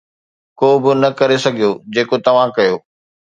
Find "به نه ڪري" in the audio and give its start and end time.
0.83-1.37